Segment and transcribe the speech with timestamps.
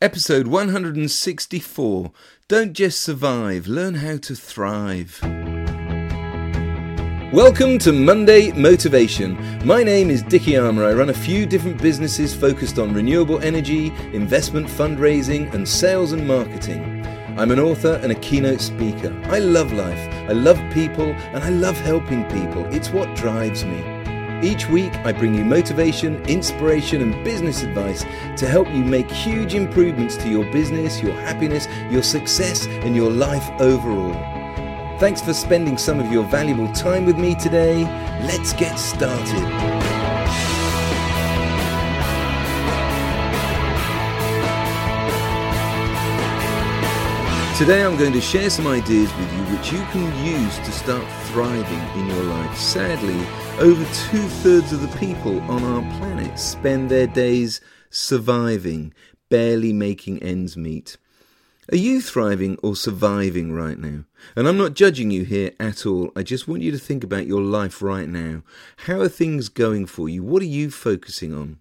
[0.00, 2.12] Episode 164
[2.46, 5.18] Don't Just Survive, Learn How to Thrive.
[7.32, 9.66] Welcome to Monday Motivation.
[9.66, 10.84] My name is Dickie Armour.
[10.84, 16.24] I run a few different businesses focused on renewable energy, investment fundraising, and sales and
[16.28, 17.04] marketing.
[17.36, 19.20] I'm an author and a keynote speaker.
[19.24, 22.64] I love life, I love people, and I love helping people.
[22.66, 23.97] It's what drives me.
[24.42, 28.04] Each week, I bring you motivation, inspiration, and business advice
[28.36, 33.10] to help you make huge improvements to your business, your happiness, your success, and your
[33.10, 34.14] life overall.
[35.00, 37.82] Thanks for spending some of your valuable time with me today.
[38.22, 39.97] Let's get started.
[47.58, 51.04] Today I'm going to share some ideas with you which you can use to start
[51.24, 52.56] thriving in your life.
[52.56, 53.18] Sadly,
[53.58, 58.94] over two thirds of the people on our planet spend their days surviving,
[59.28, 60.98] barely making ends meet.
[61.72, 64.04] Are you thriving or surviving right now?
[64.36, 66.12] And I'm not judging you here at all.
[66.14, 68.44] I just want you to think about your life right now.
[68.76, 70.22] How are things going for you?
[70.22, 71.58] What are you focusing on?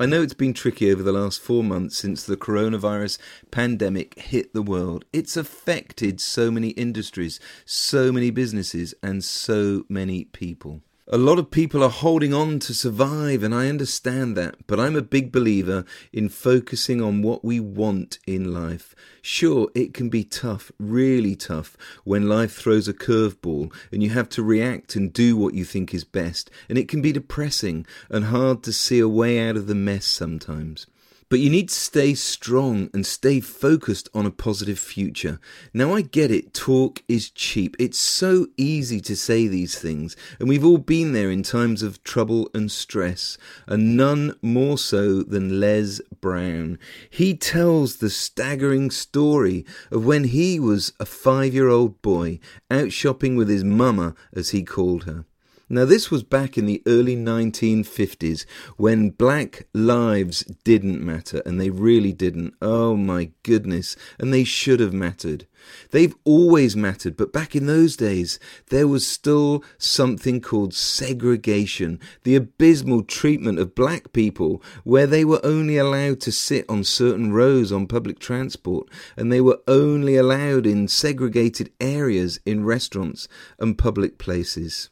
[0.00, 3.18] I know it's been tricky over the last four months since the coronavirus
[3.50, 5.04] pandemic hit the world.
[5.12, 10.80] It's affected so many industries, so many businesses, and so many people.
[11.12, 14.94] A lot of people are holding on to survive, and I understand that, but I'm
[14.94, 18.94] a big believer in focusing on what we want in life.
[19.20, 24.28] Sure, it can be tough, really tough, when life throws a curveball and you have
[24.28, 28.26] to react and do what you think is best, and it can be depressing and
[28.26, 30.86] hard to see a way out of the mess sometimes.
[31.30, 35.38] But you need to stay strong and stay focused on a positive future.
[35.72, 37.76] Now, I get it, talk is cheap.
[37.78, 42.02] It's so easy to say these things, and we've all been there in times of
[42.02, 46.80] trouble and stress, and none more so than Les Brown.
[47.08, 52.40] He tells the staggering story of when he was a five year old boy
[52.72, 55.26] out shopping with his mama, as he called her.
[55.72, 58.44] Now, this was back in the early 1950s
[58.76, 62.54] when black lives didn't matter, and they really didn't.
[62.60, 65.46] Oh my goodness, and they should have mattered.
[65.92, 72.34] They've always mattered, but back in those days, there was still something called segregation, the
[72.34, 77.70] abysmal treatment of black people, where they were only allowed to sit on certain rows
[77.70, 83.28] on public transport, and they were only allowed in segregated areas in restaurants
[83.60, 84.90] and public places.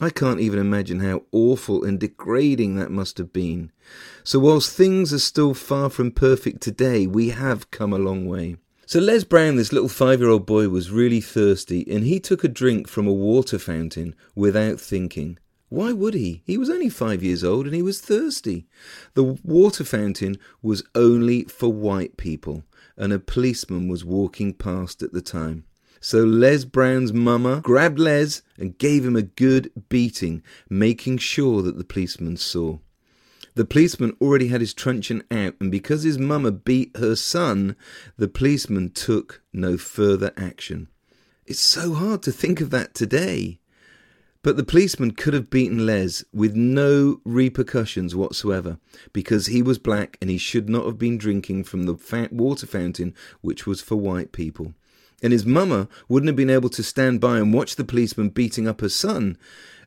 [0.00, 3.72] I can't even imagine how awful and degrading that must have been.
[4.22, 8.56] So, whilst things are still far from perfect today, we have come a long way.
[8.86, 12.44] So, Les Brown, this little five year old boy, was really thirsty and he took
[12.44, 15.36] a drink from a water fountain without thinking.
[15.68, 16.42] Why would he?
[16.46, 18.66] He was only five years old and he was thirsty.
[19.14, 22.62] The water fountain was only for white people,
[22.96, 25.64] and a policeman was walking past at the time.
[26.00, 31.76] So Les Brown's mama grabbed Les and gave him a good beating, making sure that
[31.76, 32.78] the policeman saw.
[33.54, 37.74] The policeman already had his truncheon out, and because his mama beat her son,
[38.16, 40.88] the policeman took no further action.
[41.44, 43.58] It's so hard to think of that today.
[44.42, 48.78] But the policeman could have beaten Les with no repercussions whatsoever
[49.12, 53.14] because he was black and he should not have been drinking from the water fountain
[53.40, 54.74] which was for white people
[55.22, 58.68] and his mama wouldn't have been able to stand by and watch the policeman beating
[58.68, 59.36] up her son.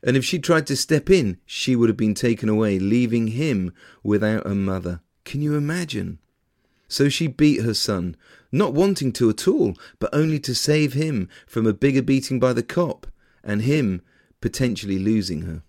[0.02, 3.72] And if she tried to step in, she would have been taken away, leaving him
[4.02, 5.00] without a mother.
[5.24, 6.18] Can you imagine?
[6.88, 8.16] So she beat her son,
[8.50, 12.52] not wanting to at all, but only to save him from a bigger beating by
[12.52, 13.06] the cop,
[13.42, 14.02] and him
[14.40, 15.62] potentially losing her.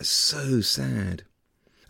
[0.00, 1.24] So sad.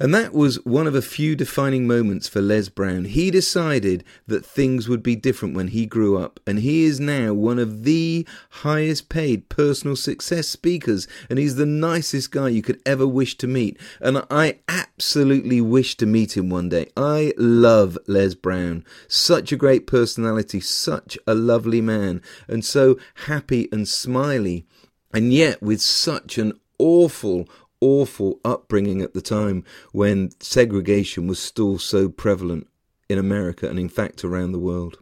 [0.00, 3.04] And that was one of a few defining moments for Les Brown.
[3.04, 7.32] He decided that things would be different when he grew up, and he is now
[7.32, 12.80] one of the highest paid personal success speakers, and he's the nicest guy you could
[12.84, 13.78] ever wish to meet.
[14.00, 16.88] And I absolutely wish to meet him one day.
[16.96, 18.84] I love Les Brown.
[19.06, 24.66] Such a great personality, such a lovely man, and so happy and smiley,
[25.12, 27.48] and yet with such an awful,
[27.84, 32.66] awful upbringing at the time when segregation was still so prevalent
[33.10, 34.98] in America and, in fact, around the world.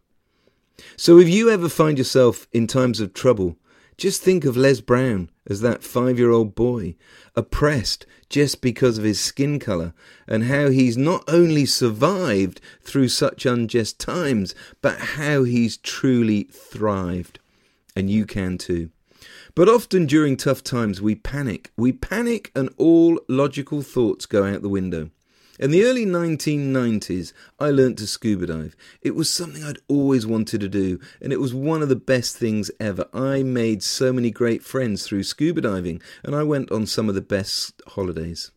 [0.96, 3.56] So, if you ever find yourself in times of trouble,
[3.96, 6.96] just think of Les Brown as that five year old boy,
[7.36, 9.94] oppressed just because of his skin colour,
[10.26, 17.38] and how he's not only survived through such unjust times, but how he's truly thrived.
[17.94, 18.90] And you can too.
[19.54, 21.72] But often during tough times, we panic.
[21.76, 25.10] We panic, and all logical thoughts go out the window.
[25.60, 28.74] In the early 1990s, I learnt to scuba dive.
[29.02, 32.38] It was something I'd always wanted to do, and it was one of the best
[32.38, 33.04] things ever.
[33.12, 37.14] I made so many great friends through scuba diving, and I went on some of
[37.14, 38.52] the best holidays.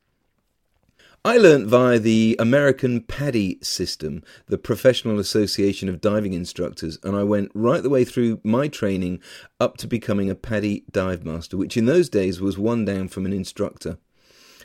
[1.25, 7.23] I learnt via the American PADI system, the Professional Association of Diving Instructors, and I
[7.23, 9.19] went right the way through my training
[9.59, 13.25] up to becoming a PADI dive master, which in those days was one down from
[13.25, 13.97] an instructor.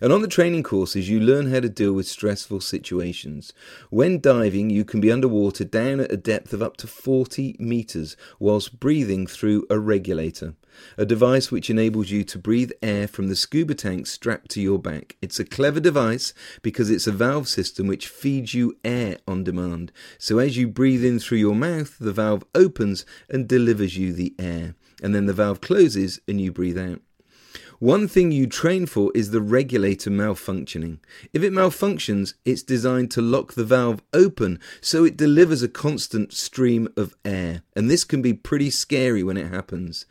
[0.02, 3.54] And on the training courses, you learn how to deal with stressful situations.
[3.88, 8.18] When diving, you can be underwater down at a depth of up to 40 meters
[8.38, 10.56] whilst breathing through a regulator,
[10.96, 14.78] a device which enables you to breathe air from the scuba tank strapped to your
[14.78, 15.16] back.
[15.20, 16.32] It's a clever device
[16.62, 19.92] because it's a valve system which feeds you air on demand.
[20.18, 24.34] So as you breathe in through your mouth, the valve opens and delivers you the
[24.38, 24.74] air.
[25.02, 27.00] And then the valve closes and you breathe out.
[27.80, 30.98] One thing you train for is the regulator malfunctioning.
[31.32, 36.34] If it malfunctions, it's designed to lock the valve open so it delivers a constant
[36.34, 37.62] stream of air.
[37.74, 40.04] And this can be pretty scary when it happens.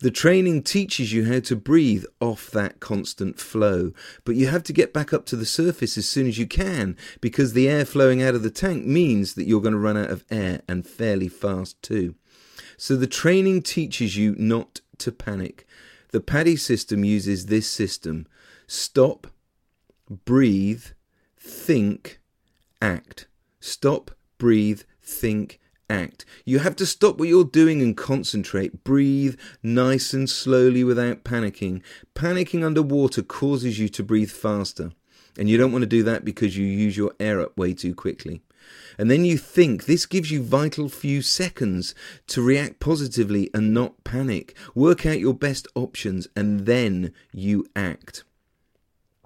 [0.00, 3.92] The training teaches you how to breathe off that constant flow,
[4.24, 6.96] but you have to get back up to the surface as soon as you can
[7.20, 10.10] because the air flowing out of the tank means that you're going to run out
[10.10, 12.16] of air and fairly fast too.
[12.76, 15.68] So the training teaches you not to panic.
[16.12, 18.26] The PADI system uses this system
[18.66, 19.26] stop,
[20.26, 20.84] breathe,
[21.38, 22.20] think,
[22.82, 23.26] act.
[23.60, 26.26] Stop, breathe, think, act.
[26.44, 28.84] You have to stop what you're doing and concentrate.
[28.84, 31.80] Breathe nice and slowly without panicking.
[32.14, 34.92] Panicking underwater causes you to breathe faster.
[35.38, 37.94] And you don't want to do that because you use your air up way too
[37.94, 38.42] quickly
[38.98, 41.94] and then you think this gives you vital few seconds
[42.28, 44.56] to react positively and not panic.
[44.74, 48.24] Work out your best options and then you act.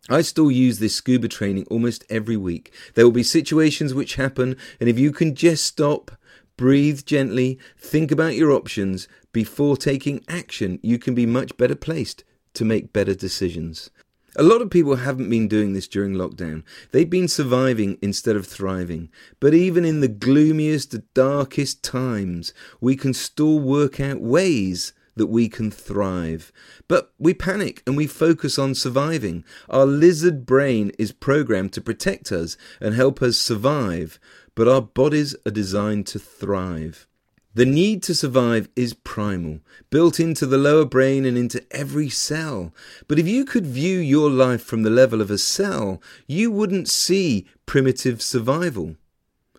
[0.08, 2.72] I still use this scuba training almost every week.
[2.94, 6.12] There will be situations which happen, and if you can just stop,
[6.56, 12.22] breathe gently, think about your options before taking action, you can be much better placed
[12.54, 13.90] to make better decisions.
[14.38, 16.62] A lot of people haven't been doing this during lockdown.
[16.92, 19.08] They've been surviving instead of thriving.
[19.40, 25.48] But even in the gloomiest, darkest times, we can still work out ways that we
[25.48, 26.52] can thrive.
[26.86, 29.42] But we panic and we focus on surviving.
[29.70, 34.20] Our lizard brain is programmed to protect us and help us survive,
[34.54, 37.08] but our bodies are designed to thrive.
[37.56, 42.74] The need to survive is primal, built into the lower brain and into every cell.
[43.08, 46.86] But if you could view your life from the level of a cell, you wouldn't
[46.86, 48.96] see primitive survival.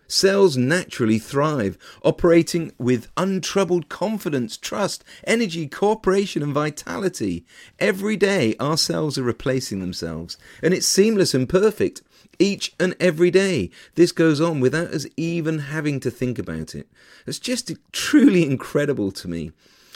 [0.06, 7.44] Cells naturally thrive, operating with untroubled confidence, trust, energy, cooperation, and vitality.
[7.80, 12.02] Every day, our cells are replacing themselves, and it's seamless and perfect
[12.38, 13.70] each and every day.
[13.94, 16.88] This goes on without us even having to think about it.
[17.26, 19.52] It's just truly incredible to me.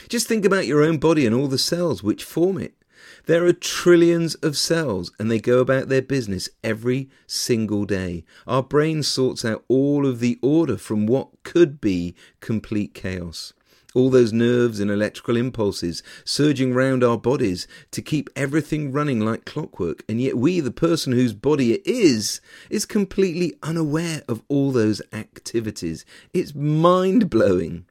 [0.08, 2.74] Just think about your own body and all the cells which form it.
[3.26, 8.24] There are trillions of cells and they go about their business every single day.
[8.46, 13.52] Our brain sorts out all of the order from what could be complete chaos
[13.94, 19.44] all those nerves and electrical impulses surging round our bodies to keep everything running like
[19.44, 22.40] clockwork, and yet we, the person whose body it is,
[22.70, 26.04] is completely unaware of all those activities.
[26.32, 27.86] It's mind blowing.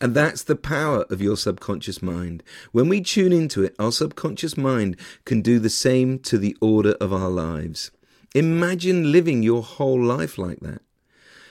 [0.00, 2.42] And that's the power of your subconscious mind.
[2.72, 6.96] When we tune into it, our subconscious mind can do the same to the order
[7.00, 7.92] of our lives.
[8.34, 10.82] Imagine living your whole life like that.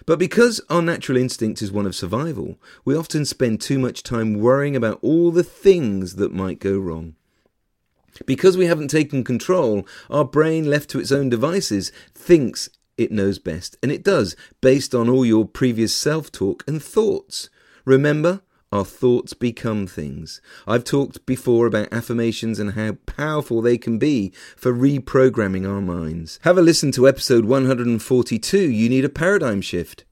[0.05, 4.36] But because our natural instinct is one of survival, we often spend too much time
[4.36, 7.15] worrying about all the things that might go wrong.
[8.25, 13.39] Because we haven't taken control, our brain, left to its own devices, thinks it knows
[13.39, 13.77] best.
[13.81, 17.50] And it does, based on all your previous self talk and thoughts.
[17.86, 20.41] Remember, our thoughts become things.
[20.65, 26.39] I've talked before about affirmations and how powerful they can be for reprogramming our minds.
[26.43, 30.05] Have a listen to episode 142 You Need a Paradigm Shift.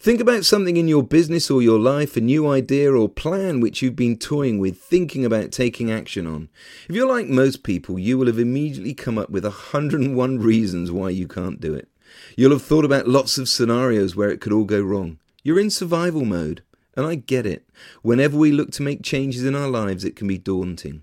[0.00, 3.82] Think about something in your business or your life, a new idea or plan which
[3.82, 6.48] you've been toying with, thinking about taking action on.
[6.88, 11.10] If you're like most people, you will have immediately come up with 101 reasons why
[11.10, 11.88] you can't do it.
[12.36, 15.20] You'll have thought about lots of scenarios where it could all go wrong.
[15.44, 16.64] You're in survival mode.
[16.96, 17.68] And I get it.
[18.02, 21.02] Whenever we look to make changes in our lives, it can be daunting.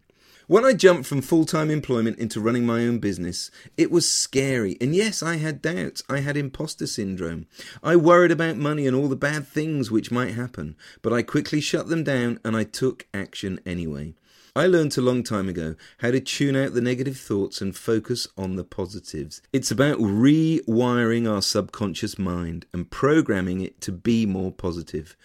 [0.50, 4.77] When I jumped from full time employment into running my own business, it was scary.
[4.81, 6.01] And yes, I had doubts.
[6.10, 7.46] I had imposter syndrome.
[7.84, 10.75] I worried about money and all the bad things which might happen.
[11.03, 14.15] But I quickly shut them down and I took action anyway.
[14.56, 18.27] I learned a long time ago how to tune out the negative thoughts and focus
[18.36, 19.41] on the positives.
[19.53, 25.15] It's about rewiring our subconscious mind and programming it to be more positive.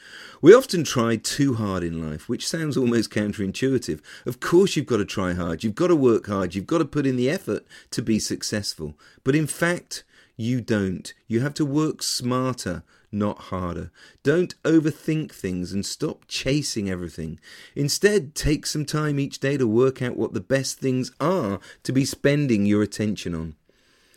[0.43, 4.01] We often try too hard in life, which sounds almost counterintuitive.
[4.27, 6.85] Of course, you've got to try hard, you've got to work hard, you've got to
[6.85, 8.95] put in the effort to be successful.
[9.23, 10.05] But in fact,
[10.37, 11.13] you don't.
[11.29, 12.83] You have to work smarter,
[13.15, 13.91] not harder.
[14.23, 17.41] Don't overthink things and stop chasing everything.
[17.75, 21.93] Instead, take some time each day to work out what the best things are to
[21.93, 23.55] be spending your attention on.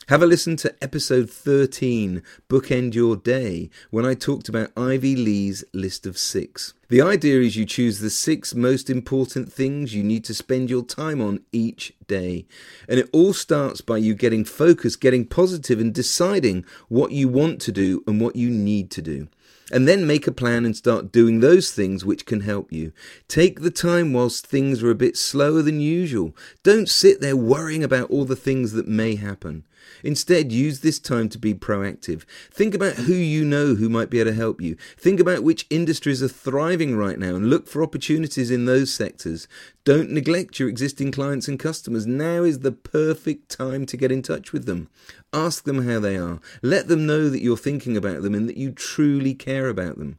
[0.09, 5.65] Have a listen to episode 13, Bookend Your Day, when I talked about Ivy Lee's
[5.73, 6.73] list of six.
[6.87, 10.83] The idea is you choose the six most important things you need to spend your
[10.83, 12.45] time on each day.
[12.87, 17.59] And it all starts by you getting focused, getting positive, and deciding what you want
[17.63, 19.27] to do and what you need to do
[19.71, 22.91] and then make a plan and start doing those things which can help you.
[23.27, 26.35] Take the time whilst things are a bit slower than usual.
[26.63, 29.65] Don't sit there worrying about all the things that may happen.
[30.03, 32.23] Instead, use this time to be proactive.
[32.51, 34.75] Think about who you know who might be able to help you.
[34.97, 39.47] Think about which industries are thriving right now and look for opportunities in those sectors.
[39.83, 42.05] Don't neglect your existing clients and customers.
[42.05, 44.89] Now is the perfect time to get in touch with them.
[45.37, 46.39] Ask them how they are.
[46.63, 50.17] Let them know that you're thinking about them and that you truly care about them.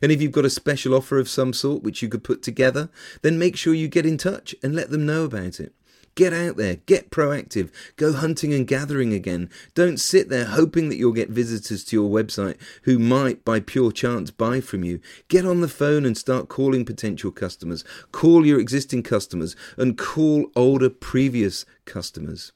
[0.00, 2.88] And if you've got a special offer of some sort which you could put together,
[3.22, 5.74] then make sure you get in touch and let them know about it.
[6.14, 9.50] Get out there, get proactive, go hunting and gathering again.
[9.74, 13.90] Don't sit there hoping that you'll get visitors to your website who might, by pure
[13.90, 15.00] chance, buy from you.
[15.26, 17.84] Get on the phone and start calling potential customers.
[18.12, 22.52] Call your existing customers and call older previous customers.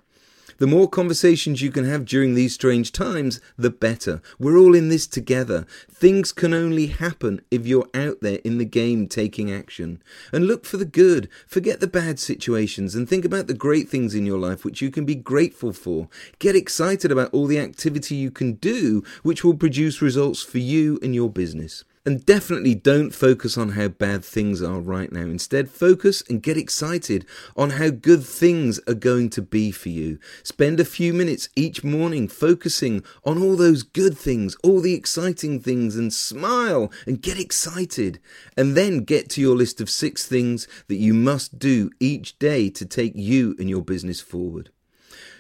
[0.59, 4.23] The more conversations you can have during these strange times, the better.
[4.39, 5.67] We're all in this together.
[5.91, 10.03] Things can only happen if you're out there in the game taking action.
[10.33, 11.29] And look for the good.
[11.47, 14.91] Forget the bad situations and think about the great things in your life which you
[14.91, 16.09] can be grateful for.
[16.39, 20.99] Get excited about all the activity you can do which will produce results for you
[21.03, 21.85] and your business.
[22.07, 25.23] And definitely don't focus on how bad things are right now.
[25.23, 27.25] Instead, focus and get excited
[27.57, 30.19] on how good things are going to be for you.
[30.43, 35.61] Spend a few minutes each morning focusing on all those good things, all the exciting
[35.61, 38.21] things, and smile and get excited.
[38.55, 42.69] And then get to your list of six things that you must do each day
[42.69, 44.69] to take you and your business forward.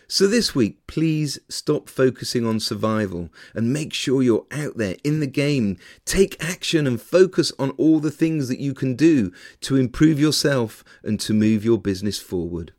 [0.07, 5.21] So this week, please stop focusing on survival and make sure you're out there in
[5.21, 5.79] the game.
[6.05, 9.33] Take action and focus on all the things that you can do
[9.63, 12.73] to improve yourself and to move your business forward.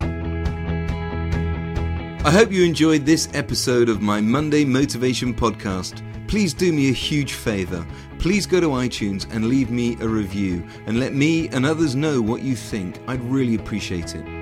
[2.25, 6.01] I hope you enjoyed this episode of my Monday Motivation Podcast.
[6.27, 7.85] Please do me a huge favour.
[8.17, 12.21] Please go to iTunes and leave me a review and let me and others know
[12.21, 12.99] what you think.
[13.07, 14.34] I'd really appreciate it.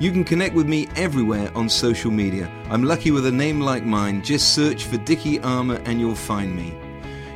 [0.00, 2.50] You can connect with me everywhere on social media.
[2.68, 4.22] I'm lucky with a name like mine.
[4.22, 6.76] Just search for Dickie Armour and you'll find me.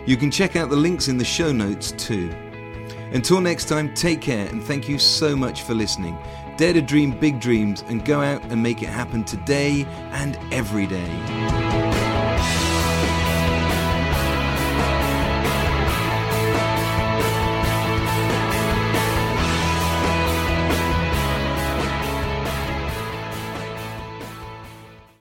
[0.07, 2.31] You can check out the links in the show notes too.
[3.13, 6.19] Until next time, take care and thank you so much for listening.
[6.57, 10.89] Dare to dream big dreams and go out and make it happen today and every
[10.89, 11.78] day.